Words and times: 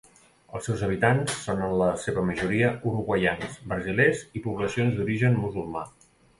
Els 0.59 0.63
seus 0.69 0.79
habitants 0.87 1.35
són 1.41 1.61
en 1.65 1.75
la 1.81 1.89
seva 2.05 2.23
majoria 2.31 2.73
uruguaians, 2.93 3.61
brasilers 3.75 4.27
i 4.41 4.45
poblacions 4.49 4.99
d'origen 5.01 5.41
musulmà. 5.47 5.89